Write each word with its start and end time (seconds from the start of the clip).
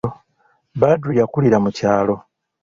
Badru 0.79 1.11
yakulira 1.19 1.57
mu 1.63 1.69
kyalo. 1.77 2.15